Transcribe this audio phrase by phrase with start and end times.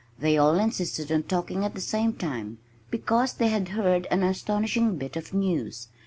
[0.17, 2.57] They all insisted on talking at the same time,
[2.89, 5.89] because they had heard an astonishing bit of news.